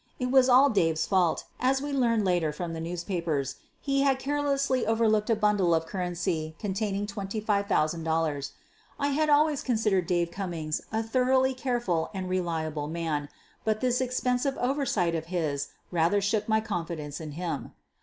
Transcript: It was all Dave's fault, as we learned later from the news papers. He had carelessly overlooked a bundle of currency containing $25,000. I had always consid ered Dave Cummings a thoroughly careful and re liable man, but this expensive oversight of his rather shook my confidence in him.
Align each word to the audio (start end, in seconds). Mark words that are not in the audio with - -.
It 0.19 0.31
was 0.31 0.49
all 0.49 0.71
Dave's 0.71 1.05
fault, 1.05 1.43
as 1.59 1.79
we 1.79 1.93
learned 1.93 2.25
later 2.25 2.51
from 2.51 2.73
the 2.73 2.79
news 2.79 3.03
papers. 3.03 3.57
He 3.79 4.01
had 4.01 4.17
carelessly 4.17 4.83
overlooked 4.83 5.29
a 5.29 5.35
bundle 5.35 5.75
of 5.75 5.85
currency 5.85 6.55
containing 6.57 7.05
$25,000. 7.05 8.51
I 8.99 9.07
had 9.09 9.29
always 9.29 9.61
consid 9.63 9.91
ered 9.93 10.07
Dave 10.07 10.31
Cummings 10.31 10.81
a 10.91 11.03
thoroughly 11.03 11.53
careful 11.53 12.09
and 12.15 12.29
re 12.31 12.41
liable 12.41 12.87
man, 12.87 13.29
but 13.63 13.79
this 13.81 14.01
expensive 14.01 14.57
oversight 14.57 15.13
of 15.13 15.25
his 15.27 15.67
rather 15.91 16.19
shook 16.19 16.49
my 16.49 16.61
confidence 16.61 17.21
in 17.21 17.33
him. 17.33 17.73